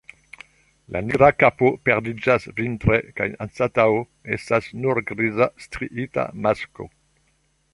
La 0.93 1.01
nigra 1.09 1.27
kapo 1.41 1.69
perdiĝas 1.89 2.47
vintre 2.61 2.97
kaj 3.19 3.27
anstataŭ 3.47 3.87
estas 4.39 4.71
nur 4.87 5.03
griza 5.13 5.49
striita 5.67 6.27
masko. 6.47 6.89